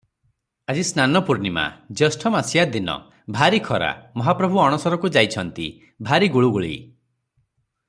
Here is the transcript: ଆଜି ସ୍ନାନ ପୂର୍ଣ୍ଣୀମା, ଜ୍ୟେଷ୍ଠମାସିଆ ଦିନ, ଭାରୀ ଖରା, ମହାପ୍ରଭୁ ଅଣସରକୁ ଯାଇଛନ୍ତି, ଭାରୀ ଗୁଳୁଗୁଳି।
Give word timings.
ଆଜି 0.73 0.85
ସ୍ନାନ 0.91 1.19
ପୂର୍ଣ୍ଣୀମା, 1.27 1.65
ଜ୍ୟେଷ୍ଠମାସିଆ 1.99 2.63
ଦିନ, 2.77 2.95
ଭାରୀ 3.37 3.61
ଖରା, 3.69 3.91
ମହାପ୍ରଭୁ 4.23 4.63
ଅଣସରକୁ 4.65 5.13
ଯାଇଛନ୍ତି, 5.19 5.69
ଭାରୀ 6.11 6.35
ଗୁଳୁଗୁଳି। 6.39 6.75